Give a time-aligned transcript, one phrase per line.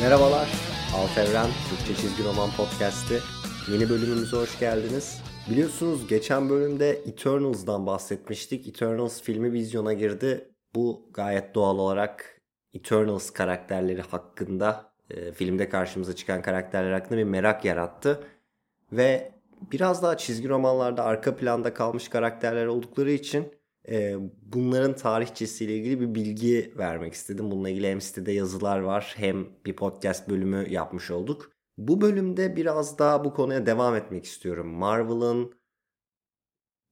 [0.00, 0.48] Merhabalar,
[0.96, 3.18] Alt Evren Türkçe Çizgi Roman Podcast'i.
[3.72, 5.22] Yeni bölümümüze hoş geldiniz.
[5.50, 8.68] Biliyorsunuz geçen bölümde Eternals'dan bahsetmiştik.
[8.68, 10.50] Eternals filmi vizyona girdi.
[10.74, 12.40] Bu gayet doğal olarak
[12.74, 18.20] Eternals karakterleri hakkında, e, filmde karşımıza çıkan karakterler hakkında bir merak yarattı.
[18.92, 19.32] Ve
[19.72, 23.59] biraz daha çizgi romanlarda arka planda kalmış karakterler oldukları için
[23.90, 27.50] e, bunların tarihçesiyle ilgili bir bilgi vermek istedim.
[27.50, 31.52] Bununla ilgili hem sitede yazılar var hem bir podcast bölümü yapmış olduk.
[31.78, 34.68] Bu bölümde biraz daha bu konuya devam etmek istiyorum.
[34.68, 35.54] Marvel'ın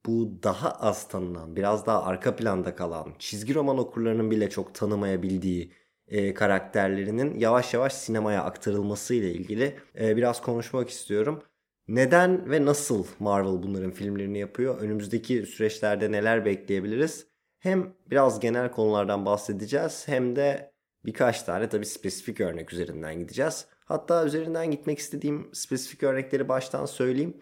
[0.06, 5.73] bu daha az tanınan, biraz daha arka planda kalan, çizgi roman okurlarının bile çok tanımayabildiği
[6.09, 11.42] e, karakterlerinin yavaş yavaş sinemaya aktarılması ile ilgili e, biraz konuşmak istiyorum.
[11.88, 14.81] Neden ve nasıl Marvel bunların filmlerini yapıyor?
[14.81, 17.27] Önümüzdeki süreçlerde neler bekleyebiliriz?
[17.58, 20.72] Hem biraz genel konulardan bahsedeceğiz hem de
[21.05, 23.67] birkaç tane tabii spesifik örnek üzerinden gideceğiz.
[23.84, 27.39] Hatta üzerinden gitmek istediğim spesifik örnekleri baştan söyleyeyim.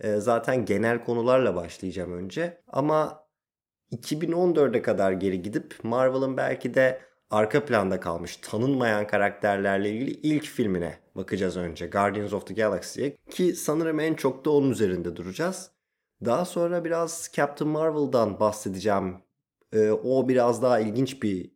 [0.00, 2.62] Ee, zaten genel konularla başlayacağım önce.
[2.66, 3.26] Ama
[3.92, 10.99] 2014'e kadar geri gidip Marvel'ın belki de arka planda kalmış tanınmayan karakterlerle ilgili ilk filmine
[11.20, 11.86] bakacağız önce.
[11.86, 15.70] Guardians of the Galaxy'ye ki sanırım en çok da onun üzerinde duracağız.
[16.24, 19.16] Daha sonra biraz Captain Marvel'dan bahsedeceğim.
[19.72, 21.50] Ee, o biraz daha ilginç bir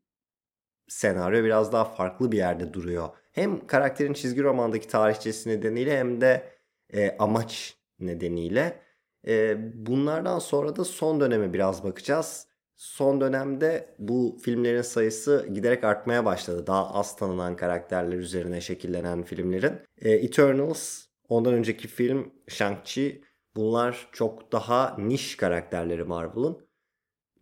[0.88, 3.08] senaryo, biraz daha farklı bir yerde duruyor.
[3.32, 6.52] Hem karakterin çizgi romandaki tarihçesi nedeniyle hem de
[6.92, 8.80] e, amaç nedeniyle.
[9.26, 12.46] E, bunlardan sonra da son döneme biraz bakacağız
[12.84, 16.66] son dönemde bu filmlerin sayısı giderek artmaya başladı.
[16.66, 19.72] Daha az tanınan karakterler üzerine şekillenen filmlerin.
[19.98, 23.22] E, Eternals, ondan önceki film Shang-Chi
[23.56, 26.58] bunlar çok daha niş karakterleri Marvel'ın.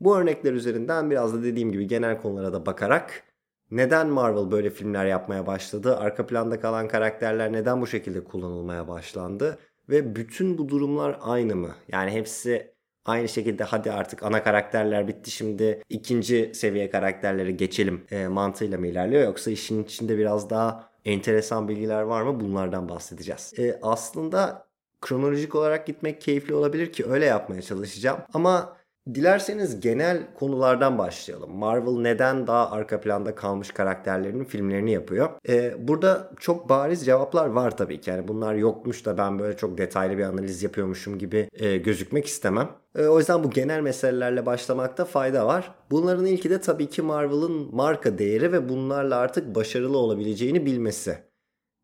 [0.01, 3.25] Bu örnekler üzerinden biraz da dediğim gibi genel konulara da bakarak
[3.71, 5.97] neden Marvel böyle filmler yapmaya başladı?
[5.97, 9.59] Arka planda kalan karakterler neden bu şekilde kullanılmaya başlandı?
[9.89, 11.75] Ve bütün bu durumlar aynı mı?
[11.89, 12.72] Yani hepsi
[13.05, 18.87] Aynı şekilde hadi artık ana karakterler bitti şimdi ikinci seviye karakterlere geçelim e, mantığıyla mı
[18.87, 23.53] ilerliyor yoksa işin içinde biraz daha enteresan bilgiler var mı bunlardan bahsedeceğiz.
[23.59, 24.67] E, aslında
[25.01, 28.77] kronolojik olarak gitmek keyifli olabilir ki öyle yapmaya çalışacağım ama
[29.07, 31.57] Dilerseniz genel konulardan başlayalım.
[31.57, 35.31] Marvel neden daha arka planda kalmış karakterlerinin filmlerini yapıyor?
[35.49, 38.11] Ee, burada çok bariz cevaplar var tabii ki.
[38.11, 42.71] Yani bunlar yokmuş da ben böyle çok detaylı bir analiz yapıyormuşum gibi e, gözükmek istemem.
[42.99, 45.75] E, o yüzden bu genel meselelerle başlamakta fayda var.
[45.91, 51.19] Bunların ilki de tabii ki Marvel'ın marka değeri ve bunlarla artık başarılı olabileceğini bilmesi.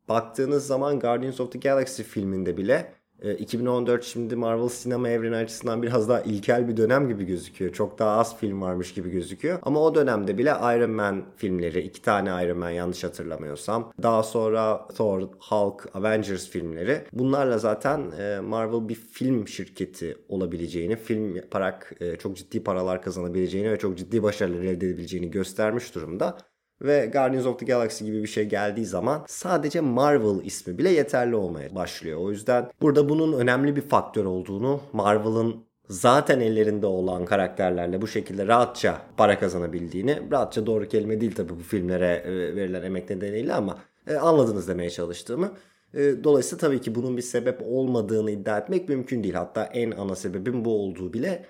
[0.08, 2.92] Baktığınız zaman Guardians of the Galaxy filminde bile
[3.22, 7.72] 2014 e, şimdi Marvel sinema evreni açısından biraz daha ilkel bir dönem gibi gözüküyor.
[7.72, 9.58] Çok daha az film varmış gibi gözüküyor.
[9.62, 13.92] Ama o dönemde bile Iron Man filmleri, iki tane Iron Man yanlış hatırlamıyorsam.
[14.02, 17.04] Daha sonra Thor, Hulk, Avengers filmleri.
[17.12, 23.70] Bunlarla zaten e, Marvel bir film şirketi olabileceğini, film yaparak e, çok ciddi paralar kazanabileceğini
[23.70, 26.38] ve çok ciddi başarılar elde edebileceğini göstermiş durumda
[26.82, 31.36] ve Guardians of the Galaxy gibi bir şey geldiği zaman sadece Marvel ismi bile yeterli
[31.36, 32.18] olmaya başlıyor.
[32.20, 38.46] O yüzden burada bunun önemli bir faktör olduğunu, Marvel'ın zaten ellerinde olan karakterlerle bu şekilde
[38.46, 43.78] rahatça para kazanabildiğini, rahatça doğru kelime değil tabii bu filmlere e, verilen emek nedeniyle ama
[44.06, 45.52] e, anladınız demeye çalıştığımı.
[45.94, 49.34] E, dolayısıyla tabii ki bunun bir sebep olmadığını iddia etmek mümkün değil.
[49.34, 51.44] Hatta en ana sebebin bu olduğu bile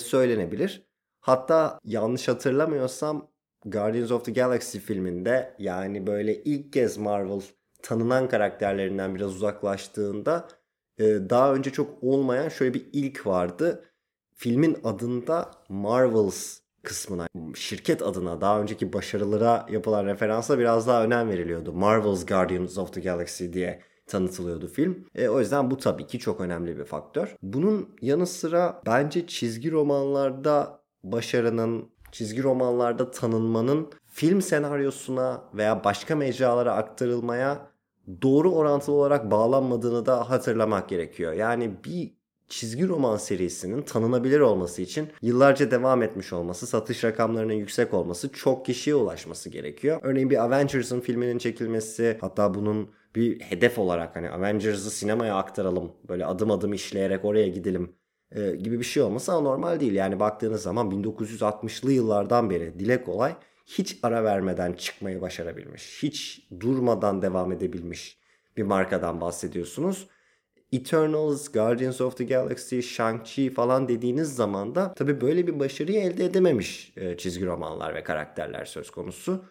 [0.00, 0.82] söylenebilir.
[1.20, 3.28] Hatta yanlış hatırlamıyorsam
[3.64, 7.40] Guardians of the Galaxy filminde yani böyle ilk kez Marvel
[7.82, 10.48] tanınan karakterlerinden biraz uzaklaştığında
[10.98, 13.84] e, daha önce çok olmayan şöyle bir ilk vardı.
[14.34, 21.72] Filmin adında Marvels kısmına, şirket adına daha önceki başarılara yapılan referansa biraz daha önem veriliyordu.
[21.72, 25.06] Marvel's Guardians of the Galaxy diye tanıtılıyordu film.
[25.14, 27.36] E, o yüzden bu tabii ki çok önemli bir faktör.
[27.42, 36.72] Bunun yanı sıra bence çizgi romanlarda başarının çizgi romanlarda tanınmanın film senaryosuna veya başka mecralara
[36.74, 37.70] aktarılmaya
[38.22, 41.32] doğru orantılı olarak bağlanmadığını da hatırlamak gerekiyor.
[41.32, 42.18] Yani bir
[42.48, 48.66] çizgi roman serisinin tanınabilir olması için yıllarca devam etmiş olması, satış rakamlarının yüksek olması, çok
[48.66, 49.98] kişiye ulaşması gerekiyor.
[50.02, 56.26] Örneğin bir Avengers'ın filminin çekilmesi, hatta bunun bir hedef olarak hani Avengers'ı sinemaya aktaralım, böyle
[56.26, 57.92] adım adım işleyerek oraya gidelim
[58.32, 59.92] e, gibi bir şey olması anormal değil.
[59.92, 63.34] Yani baktığınız zaman 1960'lı yıllardan beri dile kolay
[63.66, 66.02] hiç ara vermeden çıkmayı başarabilmiş.
[66.02, 68.18] Hiç durmadan devam edebilmiş
[68.56, 70.08] bir markadan bahsediyorsunuz.
[70.72, 76.24] Eternals, Guardians of the Galaxy, Shang-Chi falan dediğiniz zaman da tabi böyle bir başarıyı elde
[76.24, 79.44] edememiş e, çizgi romanlar ve karakterler söz konusu.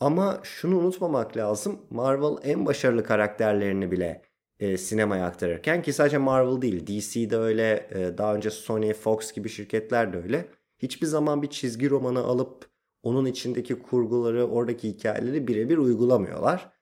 [0.00, 1.80] Ama şunu unutmamak lazım.
[1.90, 4.22] Marvel en başarılı karakterlerini bile
[4.64, 9.48] e, sinemaya aktarırken ki sadece Marvel değil DC'de öyle e, daha önce Sony, Fox gibi
[9.48, 10.48] şirketler de öyle.
[10.78, 12.66] Hiçbir zaman bir çizgi romanı alıp
[13.02, 16.72] onun içindeki kurguları, oradaki hikayeleri birebir uygulamıyorlar.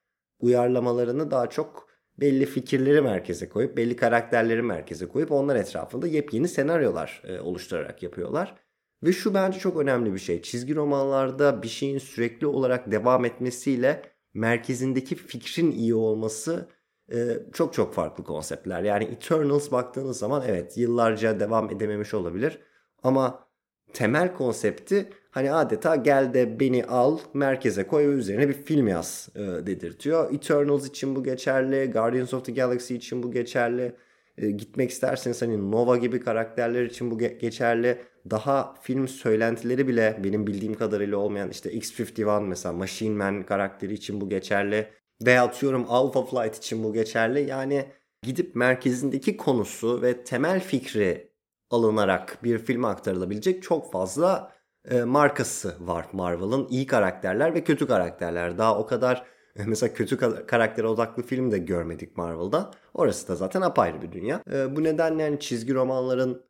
[0.40, 1.88] Uyarlamalarını daha çok
[2.20, 8.54] belli fikirleri merkeze koyup, belli karakterleri merkeze koyup onlar etrafında yepyeni senaryolar e, oluşturarak yapıyorlar.
[9.02, 10.42] Ve şu bence çok önemli bir şey.
[10.42, 14.02] Çizgi romanlarda bir şeyin sürekli olarak devam etmesiyle
[14.34, 16.68] merkezindeki fikrin iyi olması
[17.12, 18.82] e, çok çok farklı konseptler.
[18.82, 22.58] Yani Eternals baktığınız zaman evet yıllarca devam edememiş olabilir.
[23.02, 23.48] Ama
[23.92, 29.28] temel konsepti hani adeta gel de beni al merkeze koy ve üzerine bir film yaz
[29.34, 30.34] e, dedirtiyor.
[30.34, 31.90] Eternals için bu geçerli.
[31.90, 33.96] Guardians of the Galaxy için bu geçerli.
[34.38, 37.98] E, gitmek isterseniz hani Nova gibi karakterler için bu geçerli.
[38.30, 44.20] Daha film söylentileri bile benim bildiğim kadarıyla olmayan işte X-51 mesela Machine Man karakteri için
[44.20, 45.01] bu geçerli.
[45.26, 47.50] Veya atıyorum Alpha Flight için bu geçerli.
[47.50, 47.86] Yani
[48.22, 51.32] gidip merkezindeki konusu ve temel fikri
[51.70, 54.52] alınarak bir filme aktarılabilecek çok fazla
[54.90, 56.68] e, markası var Marvel'ın.
[56.68, 58.58] iyi karakterler ve kötü karakterler.
[58.58, 59.26] Daha o kadar
[59.66, 60.16] mesela kötü
[60.46, 62.70] karakter odaklı film de görmedik Marvel'da.
[62.94, 64.42] Orası da zaten apayrı bir dünya.
[64.52, 66.42] E, bu nedenle yani çizgi romanların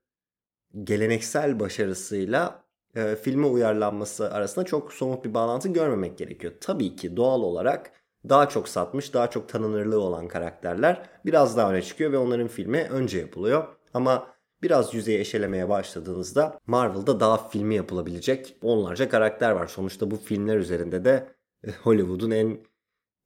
[0.85, 2.65] geleneksel başarısıyla
[2.97, 6.53] e, filme uyarlanması arasında çok somut bir bağlantı görmemek gerekiyor.
[6.61, 11.83] Tabii ki doğal olarak daha çok satmış, daha çok tanınırlığı olan karakterler biraz daha öne
[11.83, 13.65] çıkıyor ve onların filmi önce yapılıyor.
[13.95, 14.27] Ama
[14.63, 19.67] biraz yüzeyi eşelemeye başladığınızda Marvel'da daha filmi yapılabilecek onlarca karakter var.
[19.67, 21.35] Sonuçta bu filmler üzerinde de
[21.65, 22.59] e, Hollywood'un en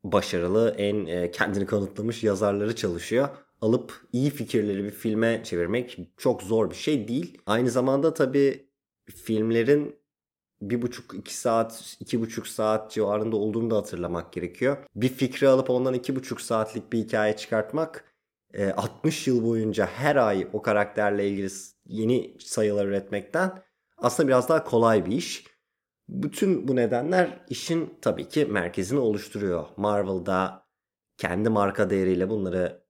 [0.05, 3.29] başarılı, en e, kendini kanıtlamış yazarları çalışıyor.
[3.61, 7.39] Alıp iyi fikirleri bir filme çevirmek çok zor bir şey değil.
[7.47, 8.69] Aynı zamanda tabii
[9.07, 9.97] filmlerin
[10.63, 14.77] bir buçuk iki saat iki buçuk saat civarında olduğunu da hatırlamak gerekiyor.
[14.95, 18.05] Bir fikri alıp ondan iki buçuk saatlik bir hikaye çıkartmak
[18.77, 21.49] 60 e, yıl boyunca her ay o karakterle ilgili
[21.87, 23.63] yeni sayılar üretmekten
[23.99, 25.45] aslında biraz daha kolay bir iş.
[26.09, 29.67] Bütün bu nedenler işin tabii ki merkezini oluşturuyor.
[29.77, 30.67] Marvel'da
[31.17, 32.87] kendi marka değeriyle bunları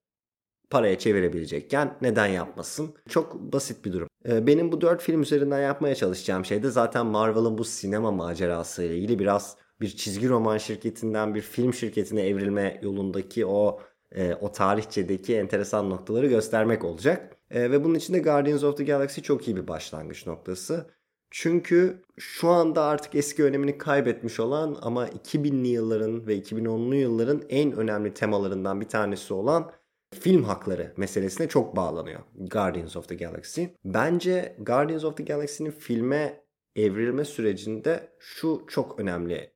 [0.70, 2.94] paraya çevirebilecekken neden yapmasın?
[3.08, 4.08] Çok basit bir durum.
[4.28, 8.82] Ee, benim bu dört film üzerinden yapmaya çalışacağım şey de zaten Marvel'ın bu sinema macerası
[8.82, 13.81] ile ilgili biraz bir çizgi roman şirketinden bir film şirketine evrilme yolundaki o
[14.12, 17.37] e, o tarihçedeki enteresan noktaları göstermek olacak.
[17.50, 20.87] E, ve bunun için de Guardians of the Galaxy çok iyi bir başlangıç noktası.
[21.31, 27.73] Çünkü şu anda artık eski önemini kaybetmiş olan ama 2000'li yılların ve 2010'lu yılların en
[27.73, 29.70] önemli temalarından bir tanesi olan
[30.14, 33.64] film hakları meselesine çok bağlanıyor Guardians of the Galaxy.
[33.85, 36.44] Bence Guardians of the Galaxy'nin filme
[36.76, 39.53] evrilme sürecinde şu çok önemli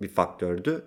[0.00, 0.86] bir faktördü.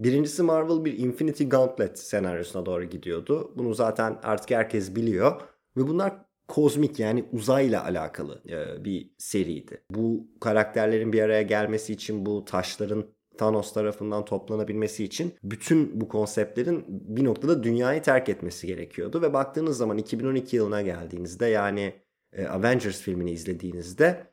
[0.00, 3.52] Birincisi Marvel bir Infinity Gauntlet senaryosuna doğru gidiyordu.
[3.56, 5.40] Bunu zaten artık herkes biliyor.
[5.76, 9.84] Ve bunlar kozmik yani uzayla alakalı e, bir seriydi.
[9.90, 13.06] Bu karakterlerin bir araya gelmesi için bu taşların
[13.38, 19.22] Thanos tarafından toplanabilmesi için bütün bu konseptlerin bir noktada dünyayı terk etmesi gerekiyordu.
[19.22, 21.94] Ve baktığınız zaman 2012 yılına geldiğinizde yani
[22.32, 24.26] e, Avengers filmini izlediğinizde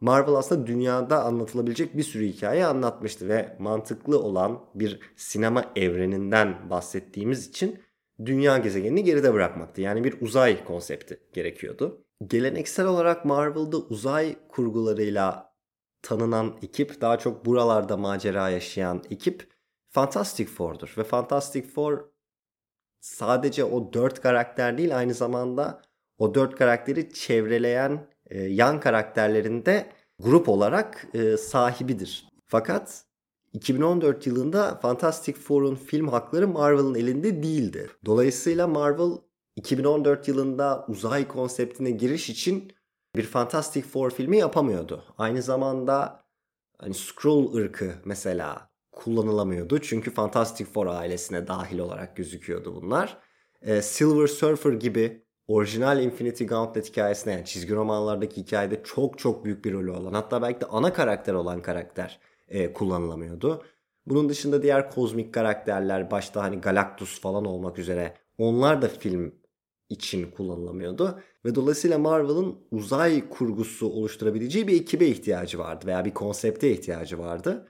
[0.00, 7.48] Marvel aslında dünyada anlatılabilecek bir sürü hikaye anlatmıştı ve mantıklı olan bir sinema evreninden bahsettiğimiz
[7.48, 7.78] için
[8.24, 9.80] dünya gezegenini geride bırakmaktı.
[9.80, 12.04] Yani bir uzay konsepti gerekiyordu.
[12.26, 15.53] Geleneksel olarak Marvel'da uzay kurgularıyla
[16.04, 19.48] tanınan ekip, daha çok buralarda macera yaşayan ekip
[19.88, 20.94] Fantastic Four'dur.
[20.98, 22.04] Ve Fantastic Four
[23.00, 25.82] sadece o dört karakter değil aynı zamanda
[26.18, 32.28] o dört karakteri çevreleyen e, yan karakterlerinde grup olarak e, sahibidir.
[32.46, 33.04] Fakat
[33.52, 37.90] 2014 yılında Fantastic Four'un film hakları Marvel'ın elinde değildi.
[38.04, 39.18] Dolayısıyla Marvel
[39.56, 42.72] 2014 yılında uzay konseptine giriş için
[43.16, 45.04] bir Fantastic Four filmi yapamıyordu.
[45.18, 46.24] Aynı zamanda
[46.78, 49.78] hani Skrull ırkı mesela kullanılamıyordu.
[49.78, 53.18] Çünkü Fantastic Four ailesine dahil olarak gözüküyordu bunlar.
[53.62, 59.64] Ee, Silver Surfer gibi orijinal Infinity Gauntlet hikayesine yani çizgi romanlardaki hikayede çok çok büyük
[59.64, 63.64] bir rolü olan hatta belki de ana karakter olan karakter e, kullanılamıyordu.
[64.06, 69.34] Bunun dışında diğer kozmik karakterler başta hani Galactus falan olmak üzere onlar da film
[69.88, 71.20] için kullanılamıyordu.
[71.44, 77.68] Ve dolayısıyla Marvel'ın uzay kurgusu oluşturabileceği bir ekibe ihtiyacı vardı veya bir konsepte ihtiyacı vardı.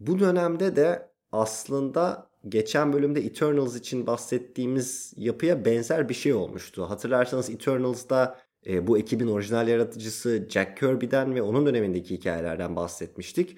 [0.00, 6.90] Bu dönemde de aslında geçen bölümde Eternals için bahsettiğimiz yapıya benzer bir şey olmuştu.
[6.90, 13.56] Hatırlarsanız Eternals'da e, bu ekibin orijinal yaratıcısı Jack Kirby'den ve onun dönemindeki hikayelerden bahsetmiştik.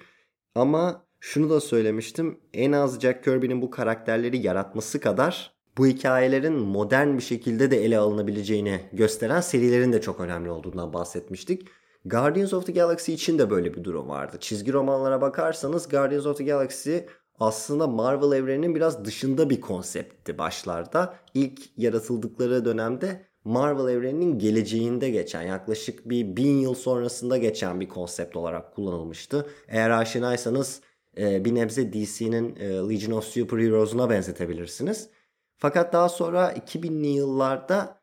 [0.55, 2.39] Ama şunu da söylemiştim.
[2.53, 7.97] En az Jack Kirby'nin bu karakterleri yaratması kadar bu hikayelerin modern bir şekilde de ele
[7.97, 11.67] alınabileceğini gösteren serilerin de çok önemli olduğundan bahsetmiştik.
[12.05, 14.37] Guardians of the Galaxy için de böyle bir durum vardı.
[14.39, 16.97] Çizgi romanlara bakarsanız Guardians of the Galaxy
[17.39, 21.13] aslında Marvel evreninin biraz dışında bir konseptti başlarda.
[21.33, 28.35] İlk yaratıldıkları dönemde Marvel evreninin geleceğinde geçen yaklaşık bir bin yıl sonrasında geçen bir konsept
[28.35, 29.47] olarak kullanılmıştı.
[29.67, 30.81] Eğer aşinaysanız
[31.17, 35.09] e, bir nebze DC'nin e, Legion of Superheroes'una benzetebilirsiniz.
[35.57, 37.99] Fakat daha sonra 2000'li yıllarda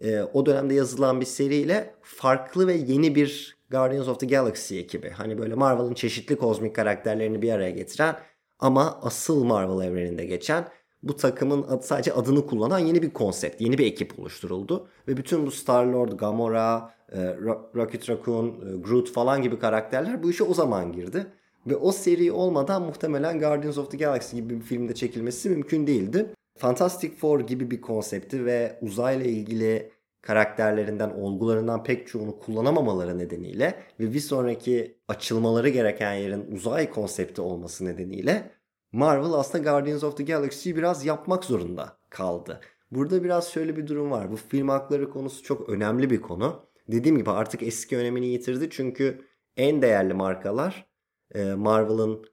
[0.00, 5.10] e, o dönemde yazılan bir seriyle farklı ve yeni bir Guardians of the Galaxy ekibi.
[5.10, 8.16] Hani böyle Marvel'ın çeşitli kozmik karakterlerini bir araya getiren
[8.58, 10.68] ama asıl Marvel evreninde geçen
[11.02, 14.88] bu takımın adı, sadece adını kullanan yeni bir konsept, yeni bir ekip oluşturuldu.
[15.08, 17.36] Ve bütün bu Star-Lord, Gamora, e,
[17.74, 21.26] Rocket Raccoon, e, Groot falan gibi karakterler bu işe o zaman girdi.
[21.66, 26.26] Ve o seri olmadan muhtemelen Guardians of the Galaxy gibi bir filmde çekilmesi mümkün değildi.
[26.56, 29.90] Fantastic Four gibi bir konsepti ve uzayla ilgili
[30.22, 37.84] karakterlerinden, olgularından pek çoğunu kullanamamaları nedeniyle ve bir sonraki açılmaları gereken yerin uzay konsepti olması
[37.84, 38.50] nedeniyle
[38.92, 42.60] Marvel aslında Guardians of the Galaxy'yi biraz yapmak zorunda kaldı.
[42.90, 44.32] Burada biraz şöyle bir durum var.
[44.32, 46.66] Bu film hakları konusu çok önemli bir konu.
[46.88, 49.20] Dediğim gibi artık eski önemini yitirdi çünkü
[49.56, 50.86] en değerli markalar
[51.34, 52.24] e, Marvel'ın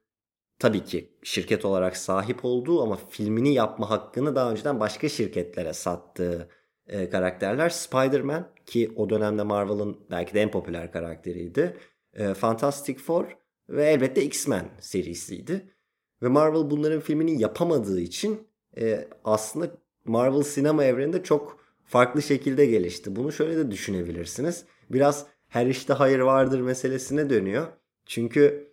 [0.64, 6.50] tabii ki şirket olarak sahip olduğu ama filmini yapma hakkını daha önceden başka şirketlere sattığı
[6.88, 7.70] e, karakterler.
[7.70, 11.78] Spider-Man ki o dönemde Marvel'ın belki de en popüler karakteriydi.
[12.14, 13.26] E, Fantastic Four
[13.70, 15.74] ve elbette X-Men serisiydi.
[16.22, 19.72] Ve Marvel bunların filmini yapamadığı için e, aslında
[20.06, 23.16] Marvel sinema evreninde çok farklı şekilde gelişti.
[23.16, 24.66] Bunu şöyle de düşünebilirsiniz.
[24.90, 27.68] Biraz her işte hayır vardır meselesine dönüyor.
[28.06, 28.73] Çünkü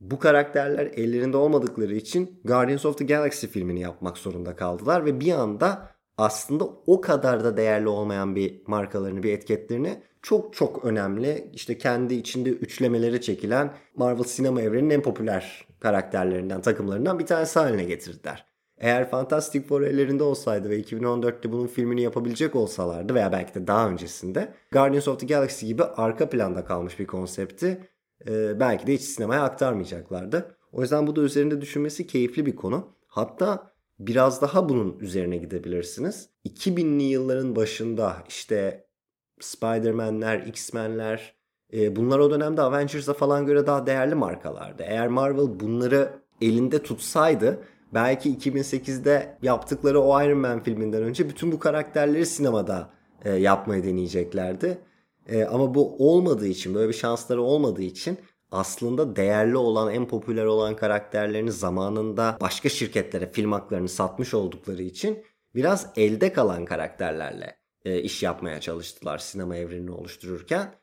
[0.00, 5.32] bu karakterler ellerinde olmadıkları için Guardians of the Galaxy filmini yapmak zorunda kaldılar ve bir
[5.32, 11.78] anda aslında o kadar da değerli olmayan bir markalarını, bir etiketlerini çok çok önemli işte
[11.78, 18.46] kendi içinde üçlemeleri çekilen Marvel sinema evreninin en popüler karakterlerinden, takımlarından bir tanesi haline getirdiler.
[18.78, 23.88] Eğer Fantastic Four ellerinde olsaydı ve 2014'te bunun filmini yapabilecek olsalardı veya belki de daha
[23.88, 27.88] öncesinde Guardians of the Galaxy gibi arka planda kalmış bir konsepti
[28.28, 30.56] e, belki de hiç sinemaya aktarmayacaklardı.
[30.72, 32.88] O yüzden bu da üzerinde düşünmesi keyifli bir konu.
[33.06, 36.28] Hatta biraz daha bunun üzerine gidebilirsiniz.
[36.46, 38.86] 2000'li yılların başında işte
[39.40, 41.34] Spider-Man'ler, X-Men'ler
[41.72, 44.82] e, bunlar o dönemde Avengers'a falan göre daha değerli markalardı.
[44.82, 47.58] Eğer Marvel bunları elinde tutsaydı
[47.94, 52.90] belki 2008'de yaptıkları o Iron Man filminden önce bütün bu karakterleri sinemada
[53.24, 54.78] e, yapmayı deneyeceklerdi.
[55.28, 58.18] E, ama bu olmadığı için böyle bir şansları olmadığı için
[58.50, 65.24] aslında değerli olan en popüler olan karakterlerini zamanında başka şirketlere film haklarını satmış oldukları için
[65.54, 70.74] biraz elde kalan karakterlerle e, iş yapmaya çalıştılar sinema evrenini oluştururken.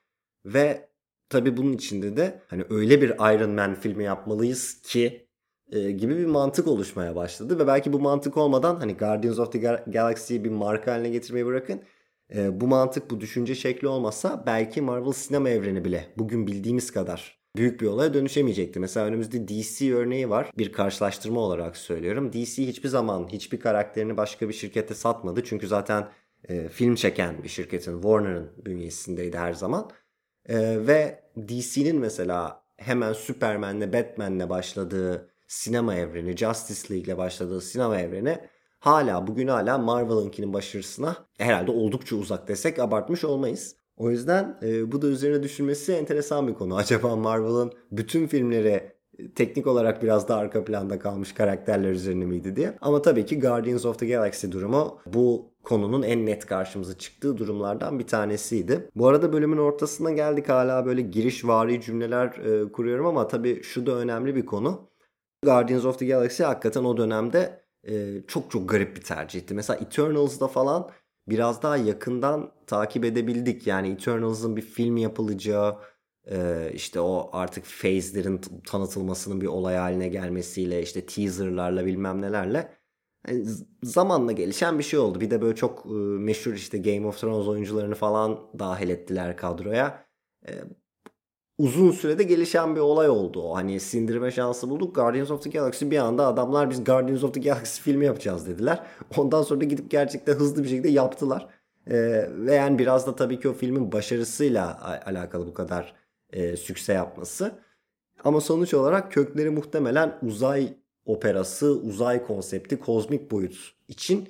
[0.45, 0.89] Ve
[1.29, 5.27] tabi bunun içinde de hani öyle bir Iron Man filmi yapmalıyız ki
[5.71, 7.59] e, gibi bir mantık oluşmaya başladı.
[7.59, 11.81] Ve belki bu mantık olmadan hani Guardians of the Galaxy'yi bir marka haline getirmeyi bırakın
[12.35, 17.41] e, bu mantık, bu düşünce şekli olmasa belki Marvel sinema evreni bile bugün bildiğimiz kadar
[17.55, 18.79] büyük bir olaya dönüşemeyecekti.
[18.79, 20.51] Mesela önümüzde DC örneği var.
[20.57, 22.33] Bir karşılaştırma olarak söylüyorum.
[22.33, 25.43] DC hiçbir zaman hiçbir karakterini başka bir şirkete satmadı.
[25.43, 26.09] Çünkü zaten
[26.49, 29.91] e, film çeken bir şirketin Warner'ın bünyesindeydi her zaman.
[30.49, 38.39] E, ve DC'nin mesela hemen Superman'le Batman'le başladığı sinema evreni, Justice League'le başladığı sinema evreni
[38.81, 43.75] hala bugün hala Marvel'ınkinin başarısına herhalde oldukça uzak desek abartmış olmayız.
[43.97, 46.75] O yüzden e, bu da üzerine düşünmesi enteresan bir konu.
[46.77, 52.55] Acaba Marvel'ın bütün filmleri e, teknik olarak biraz da arka planda kalmış karakterler üzerine miydi
[52.55, 52.77] diye.
[52.81, 57.99] Ama tabii ki Guardians of the Galaxy durumu bu konunun en net karşımıza çıktığı durumlardan
[57.99, 58.89] bir tanesiydi.
[58.95, 63.85] Bu arada bölümün ortasına geldik hala böyle giriş vari cümleler e, kuruyorum ama tabii şu
[63.85, 64.91] da önemli bir konu.
[65.43, 69.53] Guardians of the Galaxy hakikaten o dönemde e, çok çok garip bir tercihti.
[69.53, 70.91] Mesela Eternals'da falan
[71.29, 73.67] biraz daha yakından takip edebildik.
[73.67, 75.77] Yani Eternals'ın bir film yapılacağı
[76.25, 82.81] e, işte o artık phase'lerin tanıtılmasının bir olay haline gelmesiyle işte teaserlarla bilmem nelerle
[83.27, 83.45] yani
[83.83, 85.21] zamanla gelişen bir şey oldu.
[85.21, 90.05] Bir de böyle çok e, meşhur işte Game of Thrones oyuncularını falan dahil ettiler kadroya.
[90.47, 90.51] E,
[91.61, 93.55] uzun sürede gelişen bir olay oldu o.
[93.55, 94.95] Hani sindirme şansı bulduk.
[94.95, 98.83] Guardians of the Galaxy bir anda adamlar biz Guardians of the Galaxy filmi yapacağız dediler.
[99.17, 101.47] Ondan sonra da gidip gerçekten hızlı bir şekilde yaptılar.
[101.87, 105.93] Ee, ve yani biraz da tabii ki o filmin başarısıyla alakalı bu kadar
[106.33, 107.51] e, sükse yapması.
[108.23, 110.73] Ama sonuç olarak kökleri muhtemelen uzay
[111.05, 114.29] operası, uzay konsepti, kozmik boyut için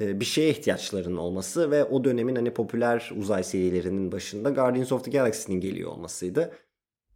[0.00, 5.10] bir şeye ihtiyaçlarının olması ve o dönemin hani popüler uzay serilerinin başında Guardians of the
[5.10, 6.52] Galaxy'nin geliyor olmasıydı.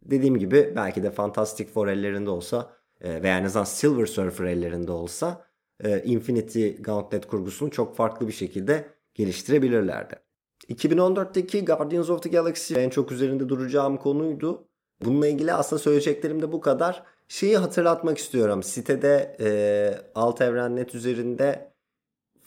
[0.01, 4.91] Dediğim gibi belki de Fantastic Four ellerinde olsa e, veya en azından Silver Surfer ellerinde
[4.91, 5.45] olsa
[5.83, 10.15] e, Infinity Gauntlet kurgusunu çok farklı bir şekilde geliştirebilirlerdi.
[10.69, 14.67] 2014'teki Guardians of the Galaxy en çok üzerinde duracağım konuydu.
[15.05, 17.03] Bununla ilgili aslında söyleyeceklerim de bu kadar.
[17.27, 18.63] Şeyi hatırlatmak istiyorum.
[18.63, 19.49] Sitede e,
[20.15, 21.73] Alt Evren Net üzerinde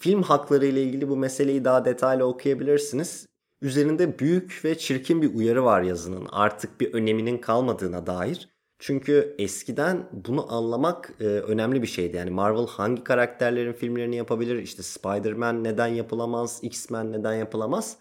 [0.02, 3.26] film hakları ile ilgili bu meseleyi daha detaylı okuyabilirsiniz.
[3.60, 6.26] Üzerinde büyük ve çirkin bir uyarı var yazının.
[6.32, 8.48] Artık bir öneminin kalmadığına dair.
[8.78, 12.16] Çünkü eskiden bunu anlamak e, önemli bir şeydi.
[12.16, 14.56] Yani Marvel hangi karakterlerin filmlerini yapabilir?
[14.56, 16.60] İşte Spider-Man neden yapılamaz?
[16.62, 17.96] X-Men neden yapılamaz?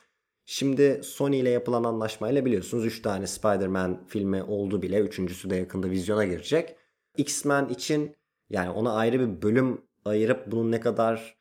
[0.45, 4.99] Şimdi Sony ile yapılan anlaşmayla biliyorsunuz 3 tane Spider-Man filmi oldu bile.
[4.99, 6.75] Üçüncüsü de yakında vizyona girecek.
[7.17, 8.15] X-Men için
[8.49, 11.40] yani ona ayrı bir bölüm ayırıp bunun ne kadar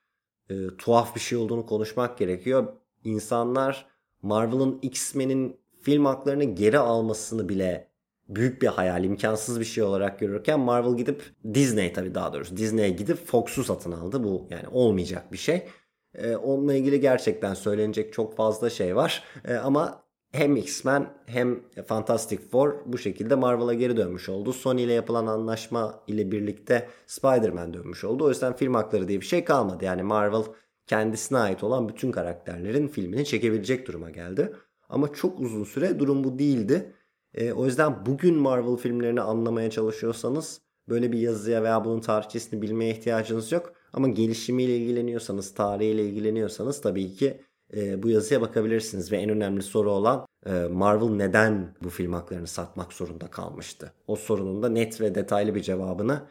[0.51, 2.73] e, tuhaf bir şey olduğunu konuşmak gerekiyor.
[3.05, 3.87] İnsanlar
[4.23, 7.91] Marvel'ın X-Men'in film haklarını geri almasını bile
[8.29, 11.23] büyük bir hayal, imkansız bir şey olarak görürken Marvel gidip
[11.55, 14.25] Disney tabii daha doğrusu Disney'e gidip Fox'u satın aldı.
[14.25, 15.69] Bu yani olmayacak bir şey.
[16.15, 19.25] Ee, onunla ilgili gerçekten söylenecek çok fazla şey var.
[19.45, 20.03] Ee, ama
[20.33, 24.53] hem X-Men hem Fantastic Four bu şekilde Marvel'a geri dönmüş oldu.
[24.53, 28.25] Sony ile yapılan anlaşma ile birlikte Spider-Man dönmüş oldu.
[28.25, 29.85] O yüzden film hakları diye bir şey kalmadı.
[29.85, 30.43] Yani Marvel
[30.87, 34.53] kendisine ait olan bütün karakterlerin filmini çekebilecek duruma geldi.
[34.89, 36.93] Ama çok uzun süre durum bu değildi.
[37.35, 42.93] E, o yüzden bugün Marvel filmlerini anlamaya çalışıyorsanız böyle bir yazıya veya bunun tarihçesini bilmeye
[42.93, 43.73] ihtiyacınız yok.
[43.93, 47.41] Ama gelişimiyle ilgileniyorsanız, tarihiyle ilgileniyorsanız tabii ki
[47.77, 49.13] e, bu yazıya bakabilirsiniz.
[49.13, 53.93] Ve en önemli soru olan e, Marvel neden bu film haklarını satmak zorunda kalmıştı?
[54.07, 56.23] O sorunun da net ve detaylı bir cevabını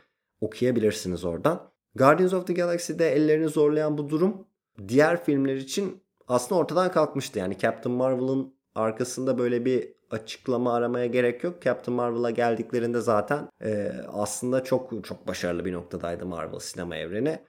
[0.41, 1.69] okuyabilirsiniz oradan.
[1.95, 4.47] Guardians of the Galaxy'de ellerini zorlayan bu durum
[4.88, 7.39] diğer filmler için aslında ortadan kalkmıştı.
[7.39, 11.62] Yani Captain Marvel'ın arkasında böyle bir açıklama aramaya gerek yok.
[11.62, 17.39] Captain Marvel'a geldiklerinde zaten e, aslında çok çok başarılı bir noktadaydı Marvel sinema evreni.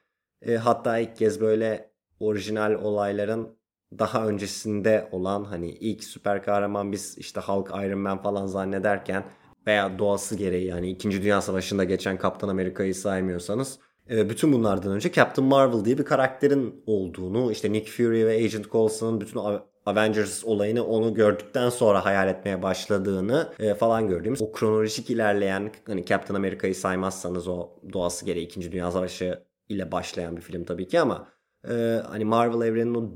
[0.42, 3.60] E, hatta ilk kez böyle orijinal olayların
[3.98, 9.24] daha öncesinde olan hani ilk süper kahraman biz işte Hulk Iron Man falan zannederken
[9.66, 11.22] veya doğası gereği yani 2.
[11.22, 13.79] Dünya Savaşı'nda geçen Kaptan Amerika'yı saymıyorsanız
[14.11, 18.70] e, bütün bunlardan önce Captain Marvel diye bir karakterin olduğunu işte Nick Fury ve Agent
[18.70, 19.40] Coulson'ın bütün
[19.87, 26.05] Avengers olayını onu gördükten sonra hayal etmeye başladığını e, falan gördüğümüz o kronolojik ilerleyen hani
[26.05, 28.72] Captain America'yı saymazsanız o doğası gereği 2.
[28.72, 31.29] Dünya Savaşı ile başlayan bir film tabii ki ama
[31.68, 33.11] e, hani Marvel evreninin o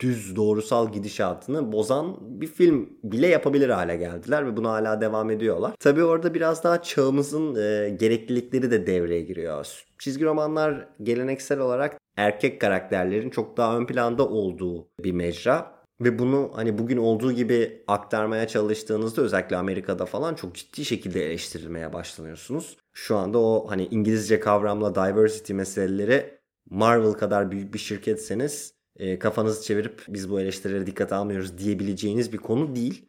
[0.00, 5.72] düz doğrusal gidişatını bozan bir film bile yapabilir hale geldiler ve bunu hala devam ediyorlar.
[5.80, 9.84] Tabii orada biraz daha çağımızın e, gereklilikleri de devreye giriyor.
[9.98, 15.76] Çizgi romanlar geleneksel olarak erkek karakterlerin çok daha ön planda olduğu bir mecra.
[16.00, 21.92] Ve bunu hani bugün olduğu gibi aktarmaya çalıştığınızda özellikle Amerika'da falan çok ciddi şekilde eleştirilmeye
[21.92, 22.76] başlanıyorsunuz.
[22.94, 26.38] Şu anda o hani İngilizce kavramla diversity meseleleri
[26.70, 32.38] Marvel kadar büyük bir şirketseniz e, kafanızı çevirip biz bu eleştirilere dikkat almıyoruz diyebileceğiniz bir
[32.38, 33.08] konu değil.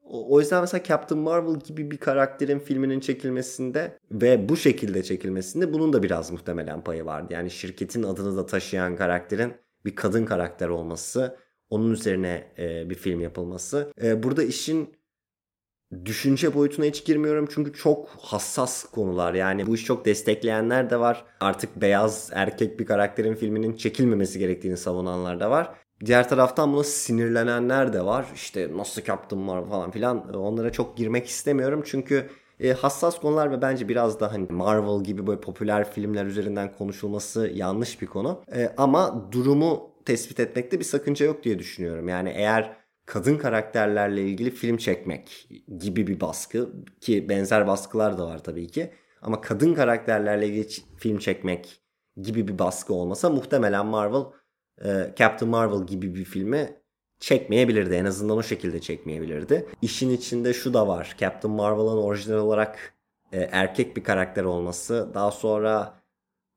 [0.00, 5.72] O, o yüzden mesela Captain Marvel gibi bir karakterin filminin çekilmesinde ve bu şekilde çekilmesinde
[5.72, 7.32] bunun da biraz muhtemelen payı vardı.
[7.32, 9.54] Yani şirketin adını da taşıyan karakterin
[9.84, 11.36] bir kadın karakter olması
[11.70, 13.92] onun üzerine e, bir film yapılması.
[14.02, 14.94] E, burada işin
[16.04, 19.34] düşünce boyutuna hiç girmiyorum çünkü çok hassas konular.
[19.34, 21.24] Yani bu işi çok destekleyenler de var.
[21.40, 25.74] Artık beyaz erkek bir karakterin filminin çekilmemesi gerektiğini savunanlar da var.
[26.04, 28.26] Diğer taraftan buna sinirlenenler de var.
[28.34, 30.34] İşte nasıl yaptım var falan filan.
[30.34, 35.26] Onlara çok girmek istemiyorum çünkü e, hassas konular ve bence biraz da hani Marvel gibi
[35.26, 38.42] böyle popüler filmler üzerinden konuşulması yanlış bir konu.
[38.54, 42.08] E, ama durumu tespit etmekte bir sakınca yok diye düşünüyorum.
[42.08, 48.44] Yani eğer kadın karakterlerle ilgili film çekmek gibi bir baskı ki benzer baskılar da var
[48.44, 48.90] tabii ki.
[49.22, 51.80] Ama kadın karakterlerle ilgili film çekmek
[52.16, 54.24] gibi bir baskı olmasa muhtemelen Marvel
[54.84, 56.82] e, Captain Marvel gibi bir filmi
[57.20, 57.94] çekmeyebilirdi.
[57.94, 59.66] En azından o şekilde çekmeyebilirdi.
[59.82, 61.16] İşin içinde şu da var.
[61.18, 62.94] Captain Marvel'ın orijinal olarak
[63.32, 65.10] e, erkek bir karakter olması.
[65.14, 66.01] Daha sonra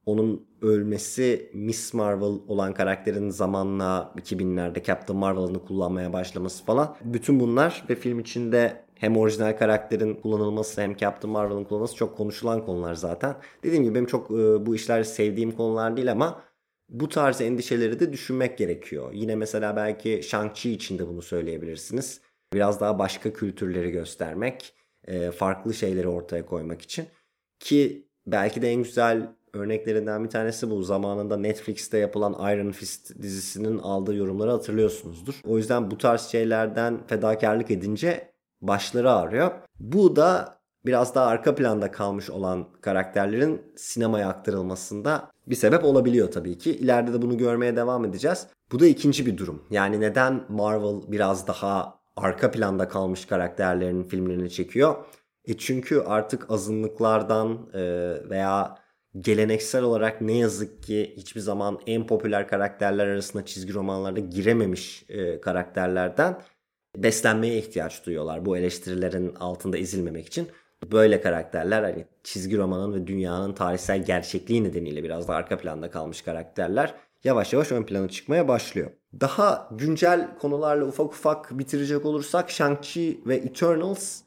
[0.06, 6.98] onun ölmesi Miss Marvel olan karakterin zamanla 2000'lerde Captain Marvel'ını kullanmaya başlaması falan.
[7.04, 12.66] Bütün bunlar ve film içinde hem orijinal karakterin kullanılması hem Captain Marvel'ın kullanılması çok konuşulan
[12.66, 13.36] konular zaten.
[13.64, 16.42] Dediğim gibi benim çok e, bu işler sevdiğim konular değil ama
[16.90, 19.12] bu tarz endişeleri de düşünmek gerekiyor.
[19.14, 22.22] Yine mesela belki Shang-Chi için de bunu söyleyebilirsiniz.
[22.54, 24.74] Biraz daha başka kültürleri göstermek
[25.08, 27.06] e, farklı şeyleri ortaya koymak için.
[27.60, 30.84] Ki belki de en güzel örneklerinden bir tanesi bu.
[30.84, 35.42] Zamanında Netflix'te yapılan Iron Fist dizisinin aldığı yorumları hatırlıyorsunuzdur.
[35.44, 39.52] O yüzden bu tarz şeylerden fedakarlık edince başları ağrıyor.
[39.80, 46.58] Bu da biraz daha arka planda kalmış olan karakterlerin sinemaya aktarılmasında bir sebep olabiliyor tabii
[46.58, 46.72] ki.
[46.72, 48.48] İleride de bunu görmeye devam edeceğiz.
[48.72, 49.64] Bu da ikinci bir durum.
[49.70, 54.96] Yani neden Marvel biraz daha arka planda kalmış karakterlerin filmlerini çekiyor?
[55.46, 57.82] E çünkü artık azınlıklardan e,
[58.30, 58.76] veya
[59.22, 65.42] geleneksel olarak ne yazık ki hiçbir zaman en popüler karakterler arasında çizgi romanlarda girememiş e,
[65.42, 66.42] karakterlerden
[66.98, 70.48] beslenmeye ihtiyaç duyuyorlar bu eleştirilerin altında ezilmemek için.
[70.92, 76.22] Böyle karakterler hani çizgi romanın ve dünyanın tarihsel gerçekliği nedeniyle biraz da arka planda kalmış
[76.22, 78.92] karakterler yavaş yavaş ön plana çıkmaya başlıyor.
[79.22, 84.22] Daha güncel konularla ufak ufak bitirecek olursak Shang-Chi ve Eternals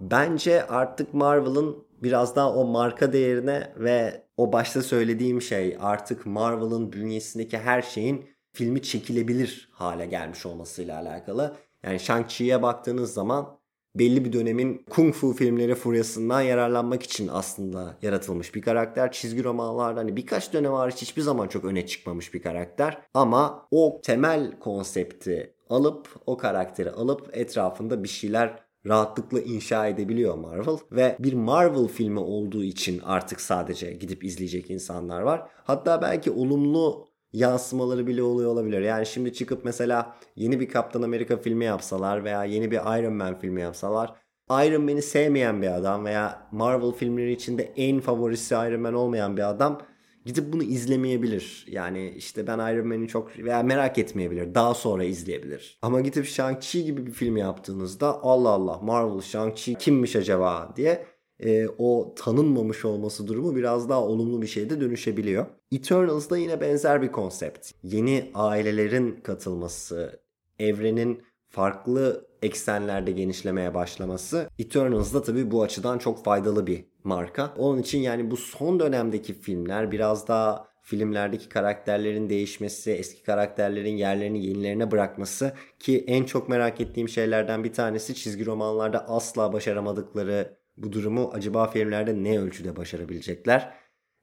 [0.00, 6.92] bence artık Marvel'ın biraz daha o marka değerine ve o başta söylediğim şey artık Marvel'ın
[6.92, 11.56] bünyesindeki her şeyin filmi çekilebilir hale gelmiş olmasıyla alakalı.
[11.82, 13.58] Yani Shang-Chi'ye baktığınız zaman
[13.94, 19.12] belli bir dönemin kung fu filmleri furyasından yararlanmak için aslında yaratılmış bir karakter.
[19.12, 22.98] Çizgi romanlarda hani birkaç dönem hariç hiçbir zaman çok öne çıkmamış bir karakter.
[23.14, 30.78] Ama o temel konsepti alıp o karakteri alıp etrafında bir şeyler rahatlıkla inşa edebiliyor Marvel
[30.92, 35.50] ve bir Marvel filmi olduğu için artık sadece gidip izleyecek insanlar var.
[35.64, 38.80] Hatta belki olumlu yansımaları bile oluyor olabilir.
[38.80, 43.38] Yani şimdi çıkıp mesela yeni bir Kaptan Amerika filmi yapsalar veya yeni bir Iron Man
[43.38, 44.14] filmi yapsalar
[44.50, 49.48] Iron Man'i sevmeyen bir adam veya Marvel filmleri içinde en favorisi Iron Man olmayan bir
[49.50, 49.80] adam
[50.26, 51.66] gidip bunu izlemeyebilir.
[51.68, 54.54] Yani işte ben Iron Man'i çok veya merak etmeyebilir.
[54.54, 55.78] Daha sonra izleyebilir.
[55.82, 61.06] Ama gidip Shang-Chi gibi bir film yaptığınızda Allah Allah Marvel Shang-Chi kimmiş acaba diye
[61.40, 65.46] e, o tanınmamış olması durumu biraz daha olumlu bir şeyde dönüşebiliyor.
[65.72, 67.70] Eternals'da yine benzer bir konsept.
[67.82, 70.20] Yeni ailelerin katılması,
[70.58, 77.54] evrenin farklı eksenlerde genişlemeye başlaması Eternals'da tabii bu açıdan çok faydalı bir marka.
[77.58, 84.46] Onun için yani bu son dönemdeki filmler biraz daha filmlerdeki karakterlerin değişmesi, eski karakterlerin yerlerini
[84.46, 90.92] yenilerine bırakması ki en çok merak ettiğim şeylerden bir tanesi çizgi romanlarda asla başaramadıkları bu
[90.92, 93.74] durumu acaba filmlerde ne ölçüde başarabilecekler?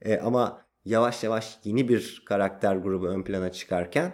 [0.01, 4.13] E, ama yavaş yavaş yeni bir karakter grubu ön plana çıkarken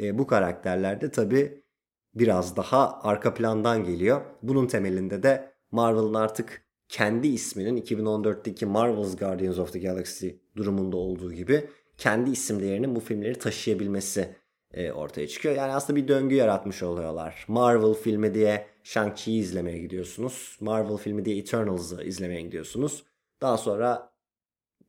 [0.00, 1.63] e, bu karakterlerde tabi
[2.14, 4.20] biraz daha arka plandan geliyor.
[4.42, 11.32] Bunun temelinde de Marvel'ın artık kendi isminin 2014'teki Marvel's Guardians of the Galaxy durumunda olduğu
[11.32, 14.36] gibi kendi isim değerinin bu filmleri taşıyabilmesi
[14.72, 15.54] e, ortaya çıkıyor.
[15.54, 17.44] Yani aslında bir döngü yaratmış oluyorlar.
[17.48, 20.56] Marvel filmi diye Shang-Chi'yi izlemeye gidiyorsunuz.
[20.60, 23.04] Marvel filmi diye Eternals'ı izlemeye gidiyorsunuz.
[23.40, 24.12] Daha sonra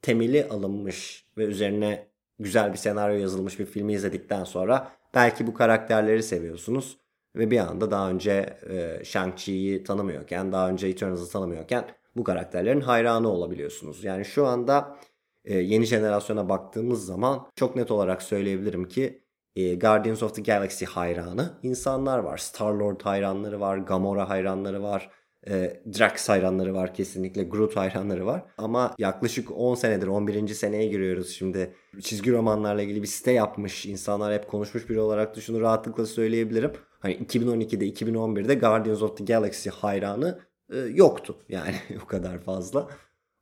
[0.02, 2.08] temeli alınmış ve üzerine
[2.40, 6.98] güzel bir senaryo yazılmış bir filmi izledikten sonra belki bu karakterleri seviyorsunuz.
[7.36, 13.30] Ve bir anda daha önce e, Shang-Chi'yi tanımıyorken, daha önce Eternals'ı tanımıyorken bu karakterlerin hayranı
[13.30, 14.04] olabiliyorsunuz.
[14.04, 14.98] Yani şu anda
[15.46, 19.22] e, yeni jenerasyona baktığımız zaman çok net olarak söyleyebilirim ki
[19.56, 22.38] e, Guardians of the Galaxy hayranı insanlar var.
[22.38, 25.10] Star-Lord hayranları var, Gamora hayranları var.
[25.50, 27.44] E, Drax hayranları var kesinlikle.
[27.44, 28.44] Groot hayranları var.
[28.58, 30.48] Ama yaklaşık 10 senedir 11.
[30.48, 31.74] seneye giriyoruz şimdi.
[32.02, 33.86] Çizgi romanlarla ilgili bir site yapmış.
[33.86, 36.72] insanlar hep konuşmuş biri olarak da şunu rahatlıkla söyleyebilirim.
[37.00, 40.40] Hani 2012'de 2011'de Guardians of the Galaxy hayranı
[40.74, 41.38] e, yoktu.
[41.50, 42.88] Yani o kadar fazla.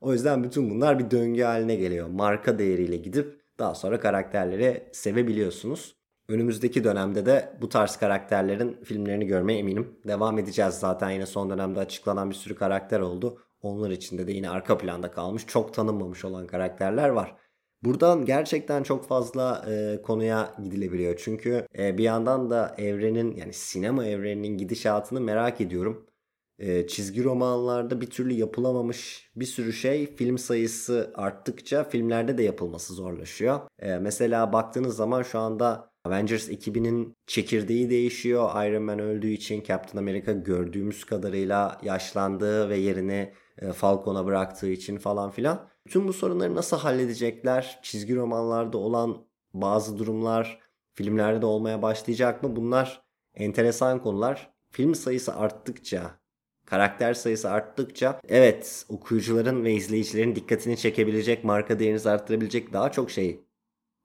[0.01, 2.07] O yüzden bütün bunlar bir döngü haline geliyor.
[2.07, 5.95] Marka değeriyle gidip daha sonra karakterleri sevebiliyorsunuz.
[6.27, 9.99] Önümüzdeki dönemde de bu tarz karakterlerin filmlerini görmeye eminim.
[10.07, 13.37] Devam edeceğiz zaten yine son dönemde açıklanan bir sürü karakter oldu.
[13.61, 17.35] Onlar içinde de yine arka planda kalmış çok tanınmamış olan karakterler var.
[17.83, 21.19] Buradan gerçekten çok fazla e, konuya gidilebiliyor.
[21.23, 26.05] Çünkü e, bir yandan da evrenin yani sinema evreninin gidişatını merak ediyorum.
[26.59, 32.93] E, çizgi romanlarda bir türlü yapılamamış bir sürü şey film sayısı arttıkça filmlerde de yapılması
[32.93, 33.59] zorlaşıyor.
[33.79, 38.65] E, mesela baktığınız zaman şu anda Avengers ekibinin çekirdeği değişiyor.
[38.65, 44.97] Iron Man öldüğü için Captain America gördüğümüz kadarıyla yaşlandığı ve yerini e, Falcon'a bıraktığı için
[44.97, 45.69] falan filan.
[45.85, 47.79] Bütün bu sorunları nasıl halledecekler?
[47.83, 50.59] Çizgi romanlarda olan bazı durumlar
[50.93, 52.55] filmlerde de olmaya başlayacak mı?
[52.55, 53.01] Bunlar
[53.33, 54.53] enteresan konular.
[54.71, 56.19] Film sayısı arttıkça,
[56.65, 63.45] karakter sayısı arttıkça evet okuyucuların ve izleyicilerin dikkatini çekebilecek, marka değerinizi arttırabilecek daha çok şey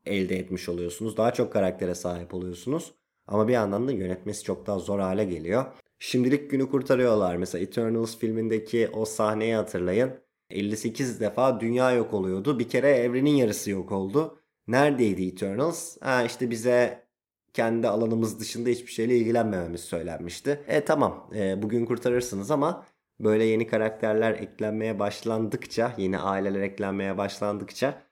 [0.09, 1.16] elde etmiş oluyorsunuz.
[1.16, 2.94] Daha çok karaktere sahip oluyorsunuz.
[3.27, 5.64] Ama bir yandan da yönetmesi çok daha zor hale geliyor.
[5.99, 7.37] şimdilik günü kurtarıyorlar.
[7.37, 10.12] Mesela Eternals filmindeki o sahneyi hatırlayın.
[10.51, 12.59] 58 defa dünya yok oluyordu.
[12.59, 14.38] Bir kere evrenin yarısı yok oldu.
[14.66, 15.97] Neredeydi Eternals?
[16.01, 17.09] Ha işte bize
[17.53, 20.64] kendi alanımız dışında hiçbir şeyle ilgilenmememiz söylenmişti.
[20.68, 22.87] E tamam e, bugün kurtarırsınız ama
[23.21, 28.03] böyle yeni karakterler eklenmeye başlandıkça, yeni aileler eklenmeye başlandıkça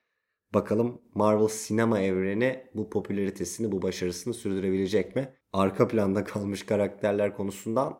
[0.53, 5.33] bakalım Marvel sinema evreni bu popülaritesini, bu başarısını sürdürebilecek mi?
[5.53, 7.99] Arka planda kalmış karakterler konusundan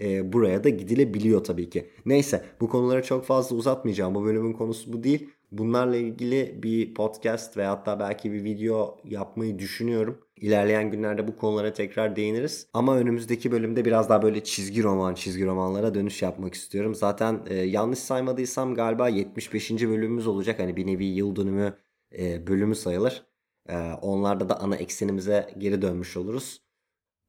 [0.00, 1.90] e, buraya da gidilebiliyor tabii ki.
[2.06, 4.14] Neyse bu konuları çok fazla uzatmayacağım.
[4.14, 5.30] Bu bölümün konusu bu değil.
[5.52, 10.18] Bunlarla ilgili bir podcast ve hatta belki bir video yapmayı düşünüyorum.
[10.36, 12.66] İlerleyen günlerde bu konulara tekrar değiniriz.
[12.74, 16.94] Ama önümüzdeki bölümde biraz daha böyle çizgi roman, çizgi romanlara dönüş yapmak istiyorum.
[16.94, 19.70] Zaten e, yanlış saymadıysam galiba 75.
[19.70, 20.58] bölümümüz olacak.
[20.58, 21.74] Hani bir nevi yıl dönümü
[22.18, 23.26] e, bölümü sayılır.
[23.68, 26.64] E, onlarda da ana eksenimize geri dönmüş oluruz.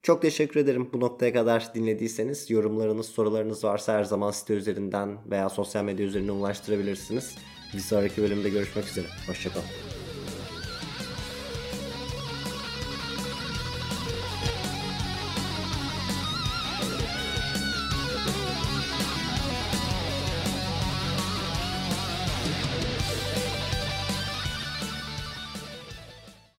[0.02, 2.50] Çok teşekkür ederim bu noktaya kadar dinlediyseniz.
[2.50, 7.38] Yorumlarınız, sorularınız varsa her zaman site üzerinden veya sosyal medya üzerinden ulaştırabilirsiniz.
[7.74, 9.08] Bir sonraki bölümde görüşmek üzere.
[9.28, 9.94] Hoşçakalın.